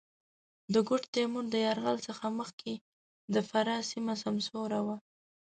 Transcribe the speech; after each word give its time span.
د 0.73 0.75
ګوډ 0.87 1.03
تېمور 1.13 1.45
د 1.49 1.55
یرغل 1.65 1.97
څخه 2.07 2.25
مخکې 2.39 2.73
د 3.33 3.35
فراه 3.49 3.81
سېمه 3.89 4.15
سمسوره 4.23 4.79
وه. 4.85 4.97